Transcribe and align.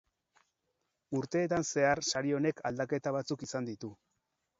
Urteetan 1.19 1.65
zehar 1.67 2.01
sari 2.11 2.33
honek 2.37 2.63
aldaketa 2.71 3.13
batzuk 3.17 3.45
izan 3.49 3.69
ditu. 3.69 3.93